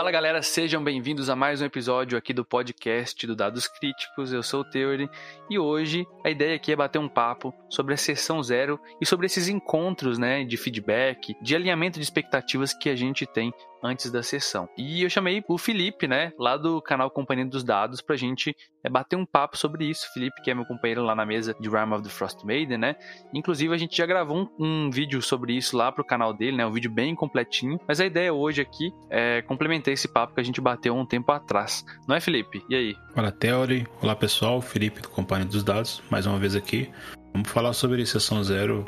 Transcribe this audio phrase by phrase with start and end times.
[0.00, 4.32] Fala galera, sejam bem-vindos a mais um episódio aqui do podcast do Dados Críticos.
[4.32, 5.10] Eu sou o Theory
[5.50, 9.26] e hoje a ideia aqui é bater um papo sobre a sessão zero e sobre
[9.26, 13.52] esses encontros, né, de feedback, de alinhamento de expectativas que a gente tem
[13.82, 14.68] antes da sessão.
[14.76, 18.54] E eu chamei o Felipe, né, lá do canal Companhia dos Dados, pra gente
[18.84, 20.12] é, bater um papo sobre isso.
[20.12, 22.96] Felipe, que é meu companheiro lá na mesa de Rime of the Frost Maiden, né?
[23.32, 26.66] Inclusive, a gente já gravou um, um, vídeo sobre isso lá pro canal dele, né?
[26.66, 27.78] Um vídeo bem completinho.
[27.86, 31.30] Mas a ideia hoje aqui é complementar esse papo que a gente bateu um tempo
[31.32, 31.84] atrás.
[32.06, 32.64] Não é, Felipe?
[32.68, 32.96] E aí?
[33.16, 33.86] Olá, Theory.
[34.02, 34.60] Olá, pessoal.
[34.60, 36.90] Felipe do Companhia dos Dados, mais uma vez aqui.
[37.32, 38.84] Vamos falar sobre sessão zero,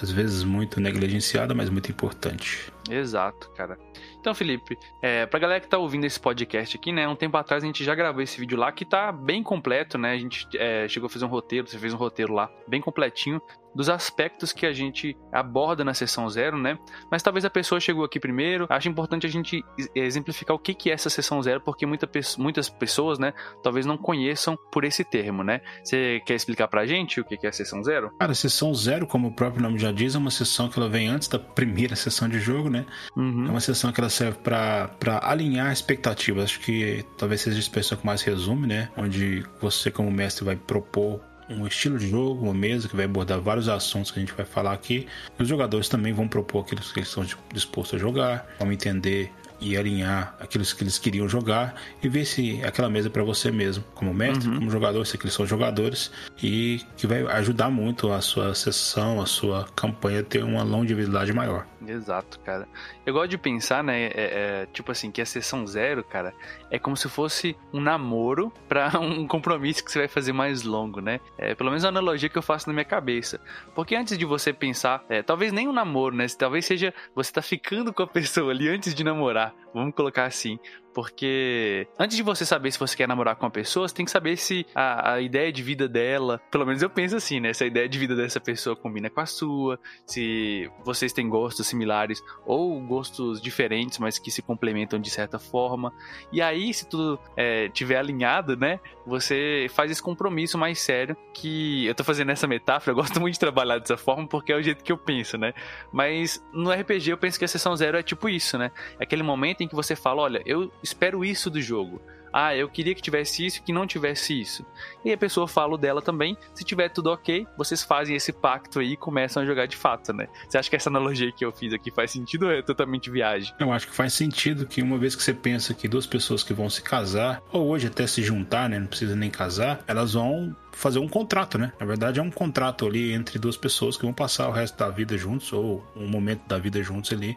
[0.00, 2.72] às vezes muito negligenciada, mas muito importante.
[2.90, 3.78] Exato, cara.
[4.20, 7.06] Então, Felipe, é, pra galera que tá ouvindo esse podcast aqui, né?
[7.08, 10.12] Um tempo atrás a gente já gravou esse vídeo lá que tá bem completo, né?
[10.12, 13.40] A gente é, chegou a fazer um roteiro, você fez um roteiro lá bem completinho
[13.74, 16.78] dos aspectos que a gente aborda na sessão zero, né?
[17.10, 18.66] Mas talvez a pessoa chegou aqui primeiro.
[18.70, 19.64] Acho importante a gente
[19.94, 22.08] exemplificar o que, que é essa sessão zero, porque muita,
[22.38, 25.60] muitas pessoas, né, talvez não conheçam por esse termo, né?
[25.82, 28.12] Você quer explicar pra gente o que, que é a sessão zero?
[28.18, 30.88] Cara, a sessão zero, como o próprio nome já diz, é uma sessão que ela
[30.88, 32.84] vem antes da primeira sessão de jogo, né?
[33.16, 33.46] Uhum.
[33.46, 34.90] É uma sessão que ela serve para
[35.22, 36.44] alinhar expectativas.
[36.44, 38.88] Acho que talvez seja a expressão que mais resume, né?
[38.96, 43.38] Onde você, como mestre, vai propor um estilo de jogo, uma mesa que vai abordar
[43.40, 45.06] vários assuntos que a gente vai falar aqui.
[45.38, 49.76] Os jogadores também vão propor aquilo que eles estão dispostos a jogar, vão entender e
[49.76, 53.84] alinhar aquilo que eles queriam jogar e ver se aquela mesa é para você mesmo,
[53.94, 54.58] como mestre, uhum.
[54.58, 56.10] como jogador, se aqueles são jogadores
[56.42, 61.66] e que vai ajudar muito a sua sessão, a sua campanha ter uma longevidade maior.
[61.88, 62.68] Exato, cara.
[63.04, 66.34] Eu gosto de pensar, né, é, é, tipo assim, que a sessão zero, cara,
[66.70, 71.00] é como se fosse um namoro para um compromisso que você vai fazer mais longo,
[71.00, 71.20] né?
[71.38, 73.40] É pelo menos a analogia que eu faço na minha cabeça.
[73.74, 76.26] Porque antes de você pensar, é, talvez nem um namoro, né?
[76.38, 79.54] Talvez seja você tá ficando com a pessoa ali antes de namorar.
[79.72, 80.58] Vamos colocar assim.
[80.94, 84.10] Porque antes de você saber se você quer namorar com uma pessoa, você tem que
[84.10, 87.52] saber se a, a, ideia de vida dela, pelo menos eu penso assim, né?
[87.52, 91.66] Se a ideia de vida dessa pessoa combina com a sua, se vocês têm gostos
[91.66, 95.92] similares ou gostos diferentes, mas que se complementam de certa forma.
[96.32, 98.78] E aí, se tudo é, tiver alinhado, né?
[99.04, 101.16] Você faz esse compromisso mais sério.
[101.34, 104.56] Que eu tô fazendo essa metáfora, eu gosto muito de trabalhar dessa forma porque é
[104.56, 105.52] o jeito que eu penso, né?
[105.92, 108.70] Mas no RPG eu penso que a sessão zero é tipo isso, né?
[109.00, 112.00] É aquele momento em que você fala: olha, eu espero isso do jogo.
[112.36, 114.66] Ah, eu queria que tivesse isso, que não tivesse isso.
[115.04, 116.36] E a pessoa fala dela também.
[116.52, 120.12] Se tiver tudo ok, vocês fazem esse pacto aí e começam a jogar de fato,
[120.12, 120.26] né?
[120.48, 123.54] Você acha que essa analogia que eu fiz aqui faz sentido ou é totalmente viagem?
[123.60, 126.52] Eu acho que faz sentido que uma vez que você pensa que duas pessoas que
[126.52, 128.80] vão se casar, ou hoje até se juntar, né?
[128.80, 131.72] Não precisa nem casar, elas vão fazer um contrato, né?
[131.78, 134.90] Na verdade, é um contrato ali entre duas pessoas que vão passar o resto da
[134.90, 137.36] vida juntos, ou um momento da vida juntos ali.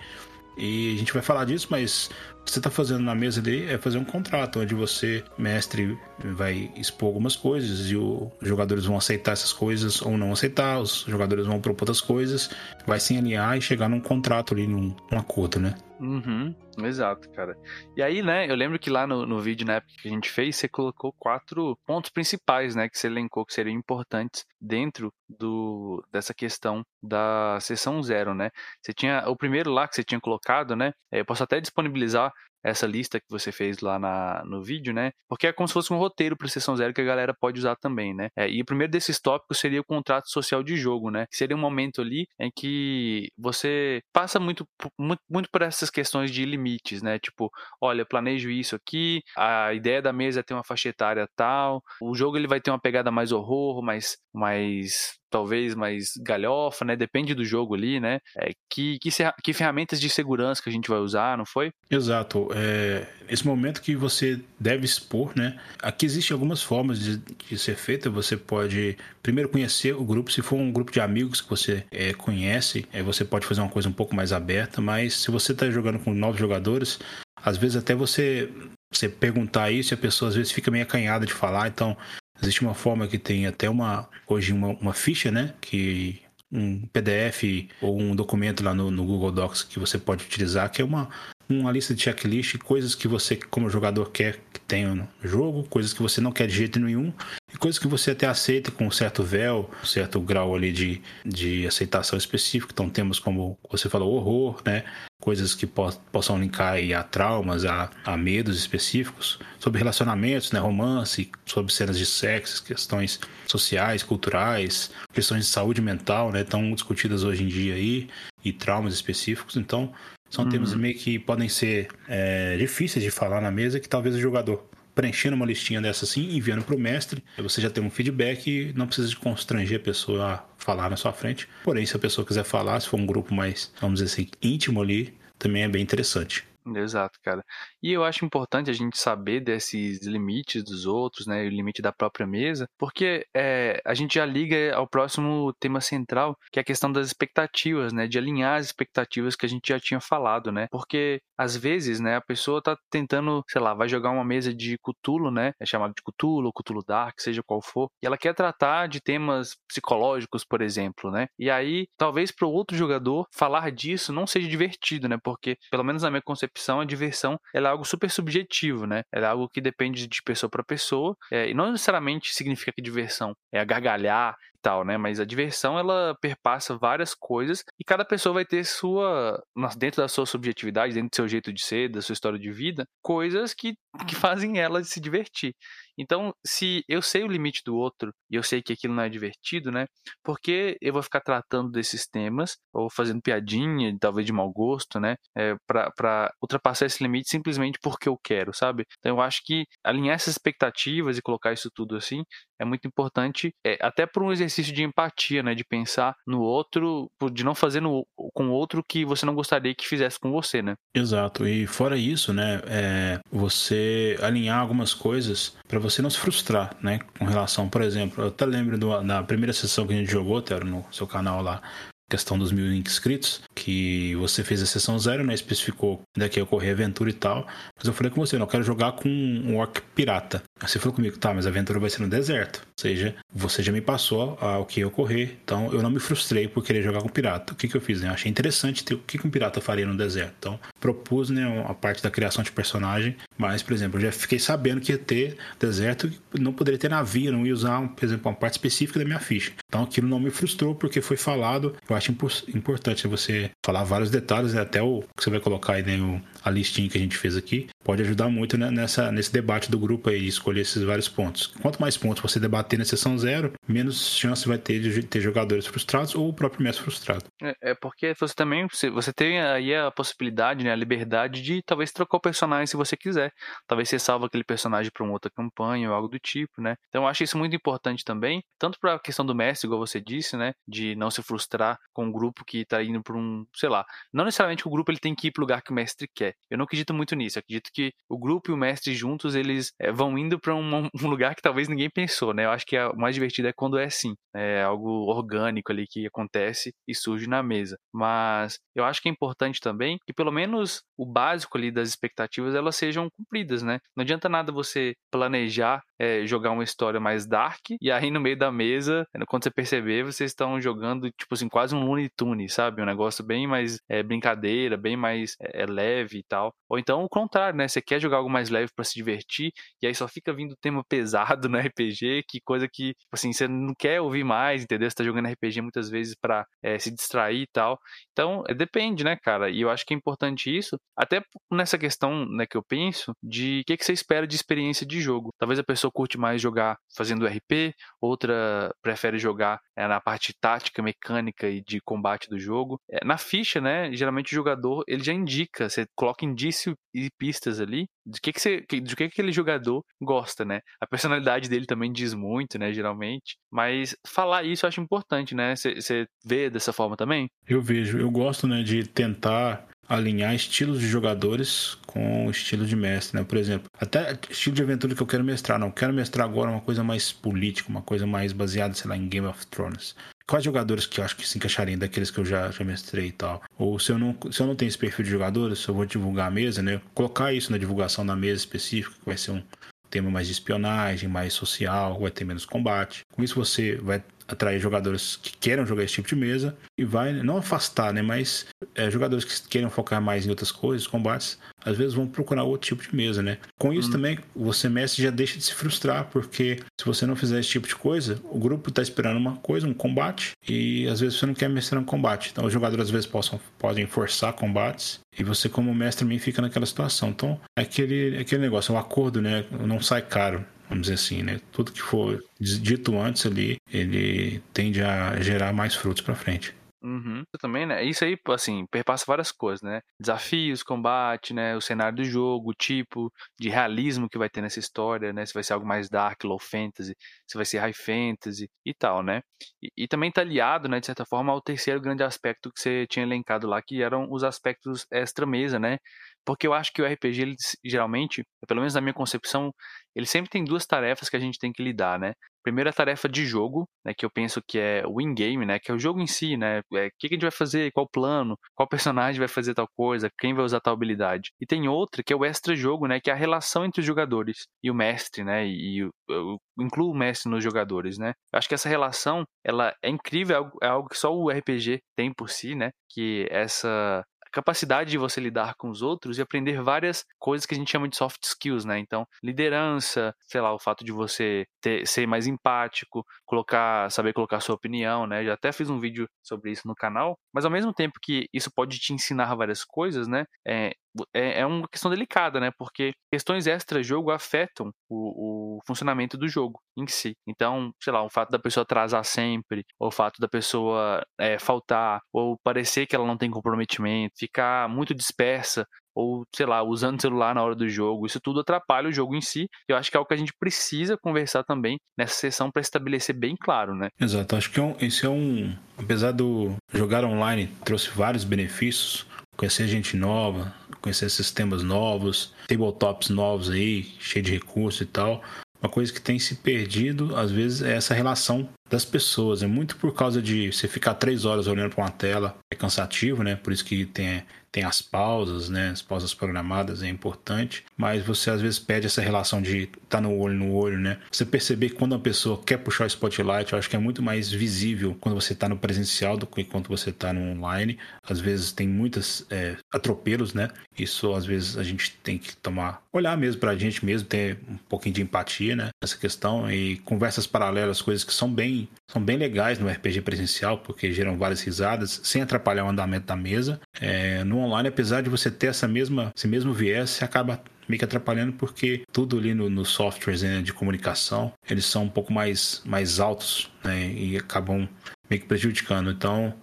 [0.57, 2.09] E a gente vai falar disso, mas
[2.47, 6.71] que você está fazendo na mesa ali é fazer um contrato, onde você, mestre, vai
[6.77, 11.45] expor algumas coisas e os jogadores vão aceitar essas coisas ou não aceitar, os jogadores
[11.45, 12.49] vão propor outras coisas,
[12.85, 15.75] vai se alinhar e chegar num contrato ali, num, num acordo, né?
[15.99, 16.55] Uhum,
[16.85, 17.57] exato, cara.
[17.95, 20.29] E aí, né, eu lembro que lá no, no vídeo, na época que a gente
[20.29, 26.03] fez, você colocou quatro pontos principais, né, que você elencou que seriam importantes dentro do,
[26.11, 28.51] dessa questão da sessão zero, né?
[28.81, 32.31] Você tinha, o primeiro lá que você tinha colocado, né, eu posso até disponibilizar
[32.63, 35.11] essa lista que você fez lá na, no vídeo, né?
[35.27, 37.75] Porque é como se fosse um roteiro para sessão zero que a galera pode usar
[37.75, 38.29] também, né?
[38.35, 41.25] É, e o primeiro desses tópicos seria o contrato social de jogo, né?
[41.29, 44.67] Que seria um momento ali em que você passa muito,
[44.99, 47.19] muito, muito por essas questões de limites, né?
[47.19, 47.51] Tipo,
[47.81, 52.15] olha, planejo isso aqui, a ideia da mesa é ter uma faixa etária tal, o
[52.15, 56.95] jogo ele vai ter uma pegada mais horror, mais, mais talvez mais galhofa, né?
[56.95, 58.19] Depende do jogo ali, né?
[58.37, 59.09] É, que, que,
[59.43, 61.71] que, ferramentas de segurança que a gente vai usar, não foi?
[61.89, 62.49] Exato.
[62.53, 65.59] É, esse momento que você deve expor, né?
[65.81, 68.09] Aqui existem algumas formas de, de, ser feita.
[68.09, 70.31] Você pode primeiro conhecer o grupo.
[70.31, 73.69] Se for um grupo de amigos que você é, conhece, é, você pode fazer uma
[73.69, 74.81] coisa um pouco mais aberta.
[74.81, 76.99] Mas se você está jogando com novos jogadores,
[77.35, 78.49] às vezes até você
[78.89, 81.95] você perguntar isso a pessoa às vezes fica meio acanhada de falar, então
[82.41, 85.53] Existe uma forma que tem até uma hoje uma, uma ficha, né?
[85.59, 87.43] Que um PDF
[87.81, 91.09] ou um documento lá no, no, Google Docs que você pode utilizar, que é uma,
[91.49, 95.93] uma lista de checklist, coisas que você, como jogador, quer que tenha no jogo, coisas
[95.93, 97.13] que você não quer de jeito nenhum,
[97.53, 101.01] e coisas que você até aceita com um certo véu, um certo grau ali de,
[101.25, 102.71] de aceitação específico.
[102.73, 104.83] Então temos, como você falou, horror, né?
[105.19, 111.29] coisas que po possam linkar a traumas, a, a, medos específicos, sobre relacionamentos, né, romance,
[111.45, 117.43] sobre cenas de sexo, questões sociais, culturais, questões de saúde mental, né, tão discutidas hoje
[117.43, 118.07] em dia aí,
[118.45, 119.57] e traumas específicos.
[119.57, 119.91] Então,
[120.29, 120.49] São uhum.
[120.49, 124.63] temas meio que podem ser é, difíceis de falar na mesa que talvez o jogador
[124.97, 128.73] preenchendo uma listinha dessa assim, enviando para o mestre, você já tem um feedback e
[128.73, 131.47] não precisa de constranger a pessoa a falar na sua frente.
[131.63, 134.81] Porém, se a pessoa quiser falar, se for um grupo mais, vamos dizer assim, íntimo
[134.81, 136.43] ali, também é bem interessante.
[136.75, 137.45] Exato, cara.
[137.81, 141.91] E eu acho importante a gente saber desses limites dos outros, né, o limite da
[141.91, 146.65] própria mesa, porque é, a gente já liga ao próximo tema central, que é a
[146.65, 150.67] questão das expectativas, né, de alinhar as expectativas que a gente já tinha falado, né,
[150.71, 154.77] porque às vezes, né, a pessoa tá tentando, sei lá, vai jogar uma mesa de
[154.79, 158.87] Cthulhu, né, é chamado de Cthulhu, Cthulhu Dark, seja qual for, e ela quer tratar
[158.87, 164.11] de temas psicológicos, por exemplo, né, e aí talvez para o outro jogador falar disso
[164.11, 167.85] não seja divertido, né, porque pelo menos na minha concepção a diversão ela é algo
[167.85, 169.03] super subjetivo, né?
[169.13, 173.33] É algo que depende de pessoa para pessoa, é, e não necessariamente significa que diversão
[173.51, 174.97] é gargalhar tal, né?
[174.97, 179.41] Mas a diversão ela perpassa várias coisas e cada pessoa vai ter sua,
[179.77, 182.85] dentro da sua subjetividade, dentro do seu jeito de ser, da sua história de vida,
[183.01, 183.75] coisas que,
[184.07, 185.53] que fazem ela se divertir.
[185.97, 189.09] Então, se eu sei o limite do outro e eu sei que aquilo não é
[189.09, 189.87] divertido, né?
[190.23, 194.99] Por que eu vou ficar tratando desses temas ou fazendo piadinha, talvez de mau gosto,
[194.99, 195.15] né?
[195.35, 198.85] É, para ultrapassar esse limite simplesmente porque eu quero, sabe?
[198.99, 202.23] Então, eu acho que alinhar essas expectativas e colocar isso tudo assim
[202.59, 205.53] é muito importante, é, até por um exercício de empatia, né?
[205.53, 209.75] De pensar no outro, de não fazer no, com o outro que você não gostaria
[209.75, 210.75] que fizesse com você, né?
[210.93, 211.47] Exato.
[211.47, 212.61] E fora isso, né?
[212.67, 216.99] É, você alinhar algumas coisas para você não se frustrar, né?
[217.17, 220.41] Com relação, por exemplo, eu até lembro do, da primeira sessão que a gente jogou,
[220.41, 221.61] Tero, no seu canal lá,
[222.09, 225.33] questão dos mil inscritos, que você fez a sessão zero, né?
[225.33, 227.45] Especificou daqui ocorrer aventura e tal.
[227.77, 230.41] Mas eu falei com você, não, eu quero jogar com um orc pirata.
[230.61, 232.61] Você falou comigo, tá, mas a aventura vai ser no deserto.
[232.79, 235.37] Seja, você já me passou o que ia ocorrer.
[235.43, 237.53] Então eu não me frustrei por querer jogar com pirata.
[237.53, 238.01] O que, que eu fiz?
[238.01, 238.07] Né?
[238.07, 240.35] Eu achei interessante ter o que, que um pirata faria no deserto.
[240.37, 243.15] Então propus né, a parte da criação de personagem.
[243.35, 247.31] Mas, por exemplo, eu já fiquei sabendo que ia ter deserto, não poderia ter navio,
[247.31, 249.53] não ia usar, por exemplo, uma parte específica da minha ficha.
[249.67, 251.75] Então aquilo não me frustrou porque foi falado.
[251.89, 254.61] Eu acho importante você falar vários detalhes, né?
[254.61, 257.67] até o que você vai colocar aí, né, a listinha que a gente fez aqui,
[257.83, 261.53] pode ajudar muito né, nessa, nesse debate do grupo aí, escolher esses vários pontos.
[261.61, 265.65] Quanto mais pontos você debater na sessão zero, menos chance vai ter de ter jogadores
[265.65, 267.25] frustrados ou o próprio mestre frustrado.
[267.41, 271.91] É, é porque você também, você tem aí a possibilidade, né, a liberdade de talvez
[271.91, 273.31] trocar o personagem se você quiser.
[273.67, 276.75] Talvez você salva aquele personagem para uma outra campanha ou algo do tipo, né?
[276.89, 280.01] Então eu acho isso muito importante também, tanto para a questão do mestre, igual você
[280.01, 283.69] disse, né, de não se frustrar com um grupo que está indo para um, sei
[283.69, 286.35] lá, não necessariamente o grupo ele tem que ir para lugar que o mestre quer.
[286.49, 287.37] Eu não acredito muito nisso.
[287.37, 290.89] Eu acredito que o grupo e o mestre juntos eles é, vão indo para um,
[290.93, 292.45] um, lugar que talvez ninguém pensou, né?
[292.45, 295.87] Eu acho que é, o mais divertido é quando é assim, é algo orgânico ali
[295.87, 297.77] que acontece e surge na mesa.
[297.93, 302.55] Mas eu acho que é importante também que pelo menos o básico ali das expectativas
[302.55, 303.79] elas sejam cumpridas, né?
[303.95, 308.37] Não adianta nada você planejar é, jogar uma história mais dark e aí no meio
[308.37, 312.81] da mesa, quando você perceber, vocês estão jogando tipo assim quase um Looney Tunes, sabe?
[312.81, 316.53] Um negócio bem mais é, brincadeira, bem mais é, leve e tal.
[316.69, 317.67] Ou então o contrário, né?
[317.67, 319.51] Você quer jogar algo mais leve para se divertir
[319.81, 323.47] e aí só fica vindo tema pesado no RPG, que coisa que, tipo assim, você
[323.47, 324.89] não quer ouvir mais, entendeu?
[324.89, 327.77] Você tá jogando RPG muitas vezes para é, se distrair e tal.
[328.13, 329.49] Então, é, depende, né, cara?
[329.49, 333.61] E eu acho que é importante isso, até nessa questão, né, que eu penso, de
[333.61, 335.29] o que, que você espera de experiência de jogo.
[335.37, 340.81] Talvez a pessoa curte mais jogar fazendo RP, outra prefere jogar é, na parte tática,
[340.81, 342.79] mecânica e de combate do jogo.
[343.03, 347.87] Na ficha, né, geralmente o jogador, ele já indica, você coloca indício e pistas ali
[348.07, 350.61] de que que você, de que que aquele jogador gosta, né?
[350.79, 353.37] A personalidade dele também diz muito, né, geralmente.
[353.51, 355.55] Mas falar isso eu acho importante, né?
[355.55, 357.29] Você vê dessa forma também?
[357.47, 363.17] Eu vejo, eu gosto, né, de tentar alinhar estilos de jogadores com estilo de mestre,
[363.17, 363.25] né?
[363.25, 366.61] Por exemplo, até estilo de aventura que eu quero mestrar, não quero mestrar agora uma
[366.61, 369.95] coisa mais política, uma coisa mais baseada, sei lá, em Game of Thrones.
[370.29, 373.11] Quais jogadores que eu acho que se encaixariam daqueles que eu já, já mestrei e
[373.13, 373.41] tal?
[373.57, 375.85] Ou se eu, não, se eu não tenho esse perfil de jogadores, se eu vou
[375.85, 376.81] divulgar a mesa, né?
[376.93, 379.41] Colocar isso na divulgação da mesa específica, que vai ser um
[379.89, 383.05] tema mais de espionagem, mais social, vai ter menos combate.
[383.13, 387.13] Com isso você vai atrair jogadores que queiram jogar esse tipo de mesa e vai
[387.13, 391.77] não afastar, né, mas é, jogadores que queiram focar mais em outras coisas, combates, às
[391.77, 393.37] vezes vão procurar outro tipo de mesa, né?
[393.57, 393.93] Com isso hum.
[393.93, 397.67] também, você mestre já deixa de se frustrar, porque se você não fizer esse tipo
[397.67, 401.33] de coisa, o grupo está esperando uma coisa, um combate, e às vezes você não
[401.33, 402.29] quer mestrar um combate.
[402.31, 406.41] Então os jogadores às vezes possam, podem forçar combates, e você como mestre também fica
[406.41, 407.09] naquela situação.
[407.09, 409.45] Então, é aquele, é aquele negócio, é um acordo, né?
[409.51, 411.39] Não sai caro vamos dizer assim, né?
[411.51, 416.55] Tudo que for dito antes ali, ele tende a gerar mais frutos para frente.
[416.81, 417.23] Uhum.
[417.39, 417.83] também, né?
[417.83, 419.81] Isso aí, assim, perpassa várias coisas, né?
[419.99, 421.55] Desafios, combate, né?
[421.55, 425.25] O cenário do jogo, o tipo de realismo que vai ter nessa história, né?
[425.25, 426.95] Se vai ser algo mais dark, low fantasy,
[427.27, 429.21] se vai ser high fantasy e tal, né?
[429.61, 432.85] E, e também tá aliado, né, de certa forma, ao terceiro grande aspecto que você
[432.87, 435.79] tinha elencado lá, que eram os aspectos extra-mesa, né?
[436.27, 439.49] Porque eu acho que o RPG, ele, geralmente, pelo menos na minha concepção,
[439.95, 442.11] ele sempre tem duas tarefas que a gente tem que lidar, né?
[442.43, 445.71] Primeiro a tarefa de jogo, né, que eu penso que é o in-game, né, que
[445.71, 448.37] é o jogo em si, né, é, o que a gente vai fazer, qual plano,
[448.55, 451.31] qual personagem vai fazer tal coisa, quem vai usar tal habilidade.
[451.41, 454.47] E tem outra que é o extra-jogo, né, que é a relação entre os jogadores
[454.63, 458.13] e o mestre, né, e, e eu incluo o mestre nos jogadores, né.
[458.33, 461.29] Eu acho que essa relação, ela é incrível, é algo, é algo que só o
[461.29, 466.21] RPG tem por si, né, que essa capacidade de você lidar com os outros e
[466.21, 468.79] aprender várias coisas que a gente chama de soft skills, né?
[468.79, 474.39] Então, liderança, sei lá, o fato de você ter, ser mais empático, colocar, saber colocar
[474.39, 475.23] sua opinião, né?
[475.23, 478.51] Já até fiz um vídeo sobre isso no canal, mas ao mesmo tempo que isso
[478.53, 480.25] pode te ensinar várias coisas, né?
[480.47, 480.73] É,
[481.13, 482.51] é, é uma questão delicada, né?
[482.57, 487.13] Porque questões extra-jogo afetam o, o, funcionamento do jogo em si.
[487.27, 491.39] Então, sei lá, o fato da pessoa atrasar sempre, ou o fato da pessoa é,
[491.39, 495.65] faltar, ou parecer que ela não tem comprometimento, ficar muito dispersa,
[495.97, 498.05] ou, sei lá, usando o celular na hora do jogo.
[498.05, 499.47] Isso tudo atrapalha o jogo em si.
[499.67, 503.15] Eu acho que é algo que a gente precisa conversar também nessa sessão para estabelecer
[503.15, 503.89] bem claro, né?
[503.99, 504.35] Exato.
[504.35, 505.55] Acho que é um, esse é um.
[505.75, 513.49] Apesar do jogar online trouxe vários benefícios, conhecer gente nova, conhecer sistemas novos, tabletops novos
[513.49, 515.21] aí, cheio de recursos e tal.
[515.61, 519.43] Uma coisa que tem se perdido, às vezes, é essa relação das pessoas.
[519.43, 523.23] É muito por causa de você ficar três horas olhando para uma tela, é cansativo,
[523.23, 523.35] né?
[523.35, 524.23] Por isso que tem
[524.57, 525.69] tem as pausas, né?
[525.69, 530.17] As pausas programadas é importante, mas você às vezes perde essa relação de tá no
[530.17, 530.97] olho no olho, né?
[531.11, 534.01] Você perceber que quando a pessoa quer puxar o spotlight, eu acho que é muito
[534.01, 537.77] mais visível quando você está no presencial do que quando você está no online.
[538.01, 540.49] Às vezes tem muitas é, atropelos, né?
[540.75, 544.39] Isso às vezes a gente tem que tomar, olhar mesmo para a gente mesmo, ter
[544.49, 545.69] um pouquinho de empatia, né?
[545.79, 548.56] Nessa questão e conversas paralelas, coisas que são bem,
[548.87, 553.15] são bem legais no RPG presencial, porque geram várias risadas, sem atrapalhar o andamento da
[553.15, 553.59] mesa.
[553.79, 557.79] É, no online, apesar de você ter essa mesma, esse mesmo viés, você acaba meio
[557.79, 562.13] que atrapalhando porque tudo ali nos no softwares né, de comunicação eles são um pouco
[562.13, 564.67] mais, mais altos né, e acabam
[565.09, 565.91] meio que prejudicando.
[565.91, 566.33] Então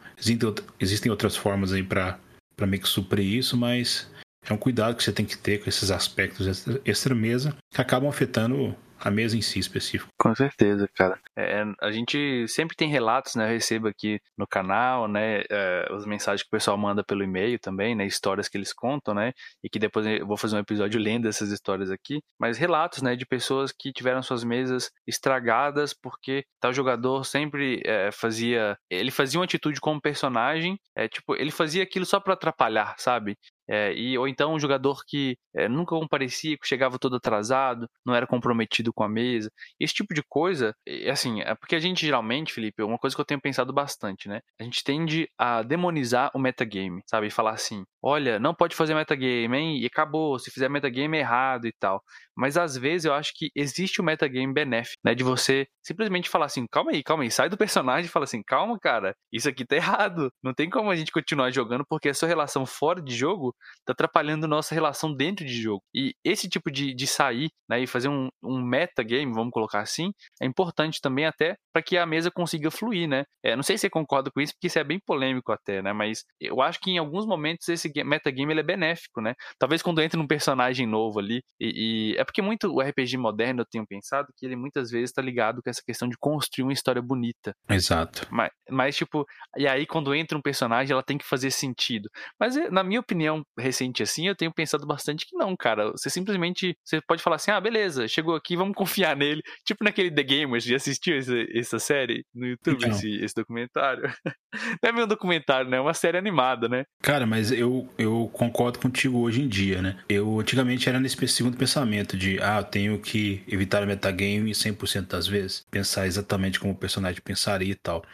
[0.80, 2.18] existem, outras formas aí para
[2.66, 4.08] meio que suprir isso, mas
[4.46, 7.80] é um cuidado que você tem que ter com esses aspectos extra, extra mesa que
[7.80, 10.10] acabam afetando a mesa em si específico.
[10.18, 11.18] Com certeza, cara.
[11.36, 13.46] É, a gente sempre tem relatos, né?
[13.46, 15.42] Eu recebo aqui no canal, né?
[15.50, 18.06] É, as mensagens que o pessoal manda pelo e-mail também, né?
[18.06, 19.32] Histórias que eles contam, né?
[19.62, 22.20] E que depois eu vou fazer um episódio lendo essas histórias aqui.
[22.38, 23.16] Mas relatos, né?
[23.16, 28.76] De pessoas que tiveram suas mesas estragadas porque tal jogador sempre é, fazia.
[28.90, 33.36] Ele fazia uma atitude como personagem, é, tipo, ele fazia aquilo só para atrapalhar, sabe?
[33.68, 38.14] É, e, ou então um jogador que é, nunca comparecia, que chegava todo atrasado, não
[38.14, 39.50] era comprometido com a mesa.
[39.80, 43.16] Esse tipo de coisa, é, assim, é porque a gente geralmente, Felipe, é uma coisa
[43.16, 44.40] que eu tenho pensado bastante, né?
[44.60, 47.28] A gente tende a demonizar o metagame, sabe?
[47.28, 49.78] E falar assim, olha, não pode fazer metagame, hein?
[49.80, 52.02] E acabou, se fizer metagame é errado e tal.
[52.36, 55.14] Mas às vezes eu acho que existe o metagame benéfico, né?
[55.14, 58.42] De você simplesmente falar assim, calma aí, calma aí, sai do personagem e fala assim,
[58.42, 60.30] calma, cara, isso aqui tá errado.
[60.42, 63.54] Não tem como a gente continuar jogando porque a sua relação fora de jogo
[63.86, 65.82] tá atrapalhando nossa relação dentro de jogo.
[65.94, 67.80] E esse tipo de, de sair, né?
[67.80, 72.04] E fazer um, um metagame, vamos colocar assim, é importante também até para que a
[72.04, 73.24] mesa consiga fluir, né?
[73.42, 75.92] É, não sei se você concorda com isso, porque isso é bem polêmico até, né?
[75.94, 79.34] Mas eu acho que em alguns momentos esse metagame ele é benéfico, né?
[79.58, 83.60] Talvez quando entra num personagem novo ali, e, e é porque muito o RPG moderno,
[83.60, 86.72] eu tenho pensado, que ele muitas vezes está ligado com essa questão de construir uma
[86.72, 87.54] história bonita.
[87.68, 88.26] Exato.
[88.30, 92.08] Mas, mas, tipo, e aí quando entra um personagem, ela tem que fazer sentido.
[92.38, 95.90] Mas eh, na minha opinião recente assim, eu tenho pensado bastante que não, cara.
[95.92, 99.42] Você simplesmente, você pode falar assim, ah, beleza, chegou aqui, vamos confiar nele.
[99.64, 104.02] Tipo naquele The Gamers, já assistiu essa, essa série no YouTube, esse, esse documentário?
[104.82, 105.76] Não é meu documentário, né?
[105.76, 106.84] É uma série animada, né?
[107.02, 109.96] Cara, mas eu, eu concordo contigo hoje em dia, né?
[110.08, 115.08] Eu antigamente era nesse segundo pensamento de, ah, eu tenho que evitar o metagame 100%
[115.08, 118.04] das vezes, pensar exatamente como o personagem pensaria e tal.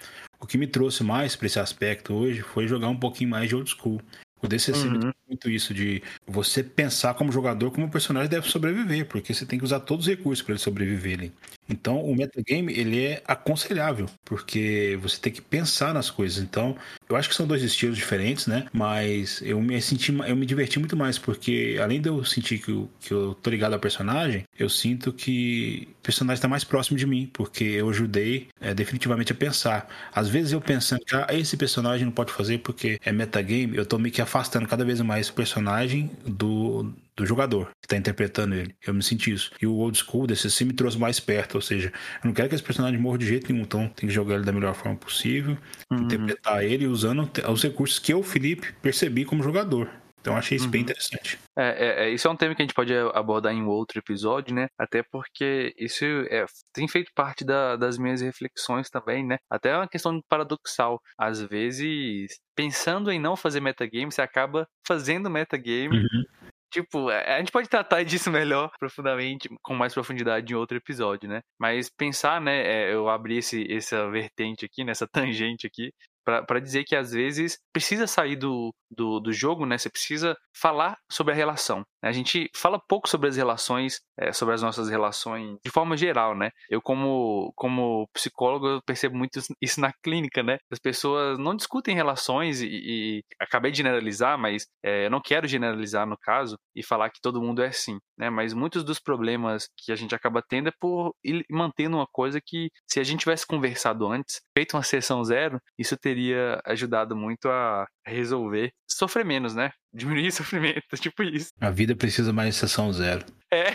[0.40, 3.54] O que me trouxe mais para esse aspecto hoje foi jogar um pouquinho mais de
[3.54, 4.00] old school.
[4.42, 5.12] O DCC uhum.
[5.28, 9.58] muito isso de você pensar como jogador como o personagem deve sobreviver, porque você tem
[9.58, 11.32] que usar todos os recursos para ele sobreviver ali.
[11.70, 16.42] Então, o metagame, ele é aconselhável, porque você tem que pensar nas coisas.
[16.42, 16.76] Então,
[17.08, 18.66] eu acho que são dois estilos diferentes, né?
[18.72, 22.70] Mas eu me senti, eu me diverti muito mais, porque além de eu sentir que
[22.70, 26.98] eu, que eu tô ligado ao personagem, eu sinto que o personagem está mais próximo
[26.98, 29.88] de mim, porque eu ajudei é, definitivamente a pensar.
[30.12, 33.86] Às vezes eu pensando que ah, esse personagem não pode fazer porque é metagame, eu
[33.86, 38.54] tô meio que afastando cada vez mais o personagem do, do jogador que está interpretando
[38.54, 38.74] ele.
[38.86, 39.52] Eu me senti isso.
[39.60, 42.48] E o old school desse assim me trouxe mais perto, ou seja, eu não quero
[42.48, 44.96] que esse personagem morra de jeito nenhum, então tem que jogar ele da melhor forma
[44.96, 45.56] possível,
[45.90, 46.04] uhum.
[46.04, 49.90] interpretar ele usando os recursos que eu, Felipe, percebi como jogador.
[50.20, 50.70] Então achei isso uhum.
[50.70, 51.38] bem interessante.
[51.56, 54.54] É, é, é, isso é um tema que a gente pode abordar em outro episódio,
[54.54, 54.68] né?
[54.78, 59.38] Até porque isso é, tem feito parte da, das minhas reflexões também, né?
[59.48, 61.00] Até é uma questão paradoxal.
[61.18, 66.00] Às vezes, pensando em não fazer metagame, você acaba fazendo metagame.
[66.00, 66.24] Uhum.
[66.70, 71.40] Tipo, a gente pode tratar disso melhor, profundamente, com mais profundidade em outro episódio, né?
[71.58, 72.62] Mas pensar, né?
[72.66, 75.92] É, eu abri esse, essa vertente aqui, nessa tangente aqui,
[76.24, 79.78] para dizer que às vezes precisa sair do, do, do, jogo, né?
[79.78, 81.84] Você precisa falar sobre a relação.
[82.02, 86.36] A gente fala pouco sobre as relações, é, sobre as nossas relações de forma geral,
[86.36, 86.50] né?
[86.68, 90.58] Eu, como, como psicólogo, eu percebo muito isso na clínica, né?
[90.70, 95.46] As pessoas não discutem relações e, e acabei de generalizar, mas é, eu não quero
[95.46, 98.30] generalizar no caso e falar que todo mundo é assim, né?
[98.30, 101.14] Mas muitos dos problemas que a gente acaba tendo é por
[101.50, 105.96] mantendo uma coisa que, se a gente tivesse conversado antes, feito uma sessão zero, isso
[105.96, 109.72] teria ajudado muito a resolver, sofrer menos, né?
[109.92, 111.50] Diminuir o sofrimento, tipo isso.
[111.60, 113.24] A vida precisa mais de sessão zero.
[113.50, 113.70] É.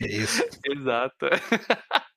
[0.00, 0.42] é isso.
[0.64, 1.26] Exato.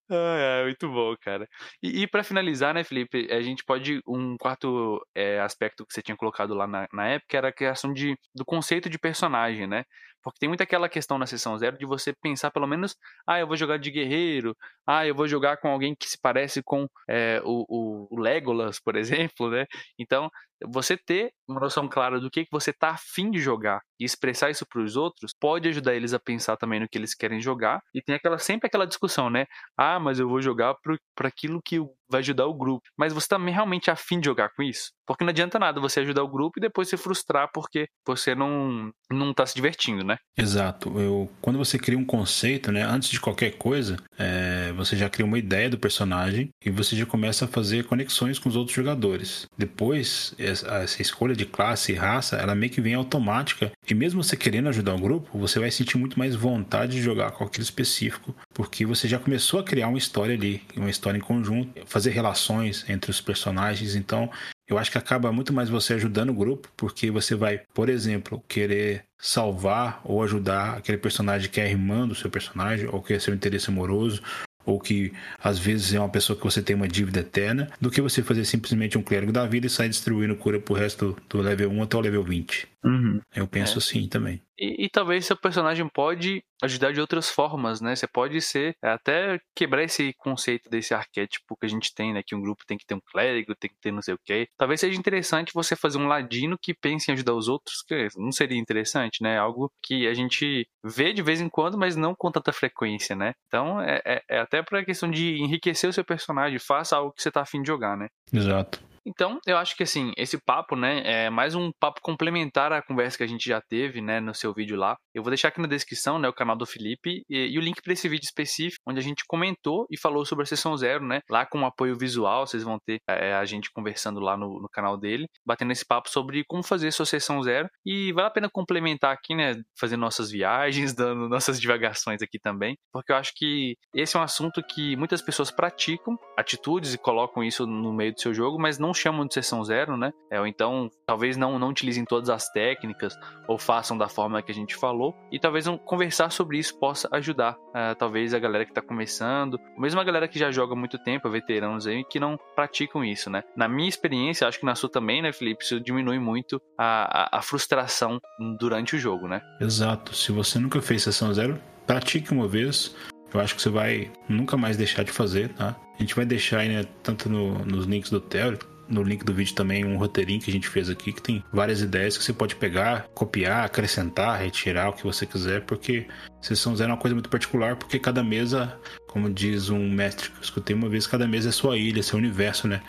[0.09, 1.47] Ah, é, muito bom, cara.
[1.81, 4.01] E, e para finalizar, né, Felipe, a gente pode.
[4.07, 7.93] Um quarto é, aspecto que você tinha colocado lá na, na época era a criação
[7.93, 9.83] de, do conceito de personagem, né?
[10.23, 12.95] Porque tem muito aquela questão na sessão zero de você pensar pelo menos,
[13.27, 14.55] ah, eu vou jogar de guerreiro,
[14.87, 18.95] ah, eu vou jogar com alguém que se parece com é, o, o, Legolas, por
[19.31, 19.65] exemplo, né?
[19.99, 20.29] Então,
[20.65, 24.49] você ter uma noção clara do que, que você tá afim de jogar e expressar
[24.49, 27.81] isso para os outros pode ajudar eles a pensar também no que eles querem jogar.
[27.93, 29.45] E tem aquela sempre aquela discussão, né?
[29.77, 30.75] Ah, mas eu vou jogar
[31.15, 31.79] para aquilo que
[32.13, 32.83] vai ajudar o grupo.
[32.97, 34.91] Mas você também realmente é afim de jogar com isso?
[35.05, 38.91] Porque não adianta nada você ajudar o grupo e depois se frustrar porque você não
[39.11, 40.17] não tá se divertindo, né?
[40.37, 40.99] Exato.
[40.99, 45.25] Eu, quando você cria um conceito, né, antes de qualquer coisa, é, você já cria
[45.25, 49.45] uma ideia do personagem e você já começa a fazer conexões com os outros jogadores.
[49.57, 54.35] Depois, essa escolha de classe e raça, ela meio que vem automática e mesmo você
[54.35, 58.35] querendo ajudar o grupo, você vai sentir muito mais vontade de jogar com aquele específico,
[58.53, 62.85] porque você já começou a criar uma história ali, uma história em conjunto, fazer relações
[62.87, 63.95] entre os personagens.
[63.95, 64.29] Então,
[64.67, 68.43] eu acho que acaba muito mais você ajudando o grupo, porque você vai, por exemplo,
[68.47, 73.19] querer salvar ou ajudar aquele personagem que é irmã do seu personagem, ou que é
[73.19, 74.21] seu interesse amoroso,
[74.65, 78.01] ou que às vezes é uma pessoa que você tem uma dívida eterna, do que
[78.01, 81.69] você fazer simplesmente um clérigo da vida e sair distribuindo cura pro resto do level
[81.69, 82.67] 1 até o level 20.
[82.83, 83.21] Uhum.
[83.35, 83.77] Eu penso é.
[83.77, 84.41] assim também.
[84.57, 87.95] E, e, talvez seu personagem pode ajudar de outras formas, né?
[87.95, 92.21] Você pode ser até quebrar esse conceito desse arquétipo que a gente tem, né?
[92.25, 94.47] Que um grupo tem que ter um clérigo, tem que ter não sei o quê.
[94.57, 98.31] Talvez seja interessante você fazer um ladino que pense em ajudar os outros, que não
[98.31, 99.37] seria interessante, né?
[99.37, 103.33] Algo que a gente vê de vez em quando, mas não com tanta frequência, né?
[103.47, 107.21] Então é, é, é até para questão de enriquecer o seu personagem, faça algo que
[107.21, 108.07] você tá afim de jogar, né?
[108.31, 108.92] Exato.
[109.05, 113.17] Então, eu acho que assim, esse papo, né, é mais um papo complementar à conversa
[113.17, 114.95] que a gente já teve, né, no seu vídeo lá.
[115.13, 117.81] Eu vou deixar aqui na descrição, né, o canal do Felipe e, e o link
[117.81, 121.19] para esse vídeo específico, onde a gente comentou e falou sobre a sessão zero, né,
[121.29, 124.97] lá com apoio visual, vocês vão ter é, a gente conversando lá no, no, canal
[124.97, 129.13] dele, batendo esse papo sobre como fazer sua sessão zero e vale a pena complementar
[129.13, 134.15] aqui, né, fazendo nossas viagens, dando nossas divagações aqui também, porque eu acho que esse
[134.15, 138.33] é um assunto que muitas pessoas praticam atitudes e colocam isso no meio do seu
[138.33, 140.11] jogo, mas não chamam de sessão zero, né?
[140.29, 143.15] É, ou então, talvez não, não utilizem todas as técnicas
[143.47, 145.15] ou façam da forma que a gente falou.
[145.31, 147.53] E talvez um, conversar sobre isso possa ajudar.
[147.53, 151.29] Uh, talvez a galera que está começando, mesmo a galera que já joga muito tempo,
[151.29, 153.43] veteranos aí, que não praticam isso, né?
[153.55, 155.63] Na minha experiência, acho que na sua também, né, Felipe?
[155.63, 158.19] Isso diminui muito a, a, a frustração
[158.59, 159.41] durante o jogo, né?
[159.59, 160.15] Exato.
[160.15, 162.95] Se você nunca fez sessão zero, pratique uma vez.
[163.33, 165.75] Eu acho que você vai nunca mais deixar de fazer, tá?
[165.97, 168.57] A gente vai deixar aí, né, tanto no, nos links do Theo,
[168.93, 171.81] no link do vídeo também um roteirinho que a gente fez aqui que tem várias
[171.81, 176.07] ideias que você pode pegar, copiar, acrescentar, retirar o que você quiser, porque
[176.41, 178.77] sessão zero é uma coisa muito particular, porque cada mesa,
[179.07, 182.17] como diz um mestre que eu escutei uma vez, cada mesa é sua ilha, seu
[182.17, 182.81] universo, né?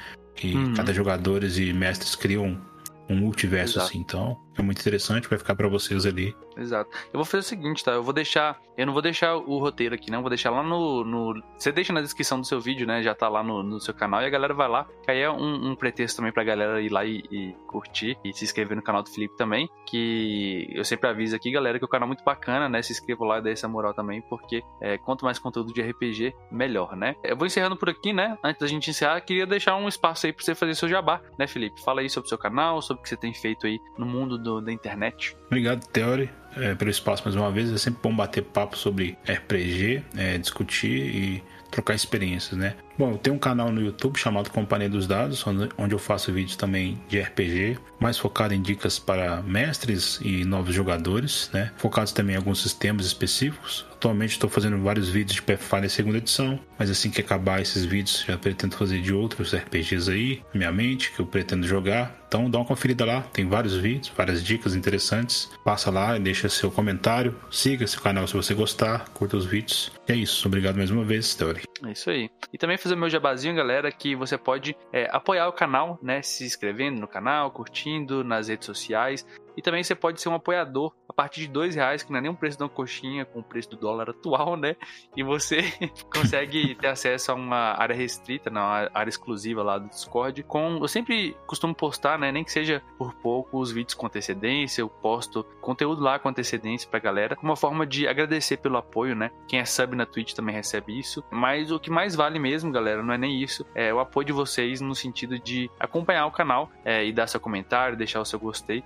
[0.42, 0.74] E uhum.
[0.74, 2.60] cada jogadores e mestres criam
[3.08, 3.90] um multiverso Exato.
[3.90, 3.98] assim.
[3.98, 6.34] Então, é muito interessante, vai ficar para vocês ali.
[6.56, 6.90] Exato.
[7.06, 7.92] Eu vou fazer o seguinte, tá?
[7.92, 8.60] Eu vou deixar.
[8.76, 10.20] Eu não vou deixar o roteiro aqui, não.
[10.20, 11.04] Vou deixar lá no.
[11.04, 11.42] no...
[11.58, 13.02] Você deixa na descrição do seu vídeo, né?
[13.02, 14.86] Já tá lá no, no seu canal e a galera vai lá.
[15.02, 18.32] Que aí é um, um pretexto também pra galera ir lá e, e, curtir e
[18.32, 19.68] se inscrever no canal do Felipe também.
[19.86, 22.82] Que eu sempre aviso aqui, galera, que o canal é muito bacana, né?
[22.82, 26.34] Se inscreva lá e dê essa moral também, porque é, quanto mais conteúdo de RPG,
[26.50, 27.16] melhor, né?
[27.22, 28.38] Eu vou encerrando por aqui, né?
[28.42, 31.46] Antes da gente encerrar, queria deixar um espaço aí pra você fazer seu jabá, né,
[31.46, 31.82] Felipe?
[31.82, 34.38] Fala aí sobre o seu canal, sobre o que você tem feito aí no mundo
[34.44, 35.36] do, da internet.
[35.48, 37.72] Obrigado, Theory é, pelo espaço mais uma vez.
[37.72, 42.76] É sempre bom bater papo sobre RPG, é, discutir e trocar experiências, né?
[42.96, 45.44] Bom, eu tenho um canal no YouTube chamado Companhia dos Dados,
[45.76, 50.72] onde eu faço vídeos também de RPG, mais focado em dicas para mestres e novos
[50.72, 51.72] jogadores, né?
[51.76, 53.84] Focados também em alguns sistemas específicos.
[53.94, 58.24] Atualmente estou fazendo vários vídeos de Pathfinder segunda edição, mas assim que acabar esses vídeos,
[58.28, 62.24] já pretendo fazer de outros RPGs aí, na minha mente, que eu pretendo jogar.
[62.28, 65.50] Então dá uma conferida lá, tem vários vídeos, várias dicas interessantes.
[65.64, 69.90] Passa lá e deixa seu comentário, siga esse canal se você gostar, curta os vídeos.
[70.08, 71.73] E é isso, obrigado mais uma vez, Theory.
[71.82, 72.30] É isso aí.
[72.52, 76.22] E também fazer o meu jabazinho, galera, que você pode é, apoiar o canal, né?
[76.22, 79.26] Se inscrevendo no canal, curtindo nas redes sociais.
[79.56, 82.22] E também você pode ser um apoiador a partir de dois reais, que não é
[82.22, 84.76] nem o preço de uma coxinha com o preço do dólar atual, né?
[85.16, 85.62] E você
[86.12, 90.42] consegue ter acesso a uma área restrita, uma área exclusiva lá do Discord.
[90.44, 92.32] Com, eu sempre costumo postar, né?
[92.32, 94.80] Nem que seja por pouco, os vídeos com antecedência.
[94.80, 99.14] Eu posto conteúdo lá com antecedência pra galera, como uma forma de agradecer pelo apoio,
[99.14, 99.30] né?
[99.46, 101.22] Quem é sub na Twitch também recebe isso.
[101.30, 104.32] Mas o que mais vale mesmo, galera, não é nem isso, é o apoio de
[104.32, 108.38] vocês no sentido de acompanhar o canal é, e dar seu comentário, deixar o seu
[108.38, 108.82] gostei,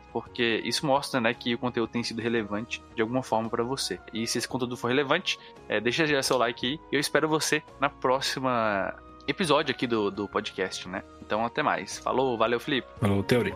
[0.61, 3.99] isso mostra, né, que o conteúdo tem sido relevante de alguma forma para você.
[4.13, 6.81] E se esse conteúdo for relevante, é, deixa já seu like aí.
[6.91, 8.95] Eu espero você na próxima
[9.27, 11.03] episódio aqui do, do podcast, né?
[11.21, 11.99] Então até mais.
[11.99, 12.89] Falou, valeu, Felipe.
[13.01, 13.55] Falou, Teori.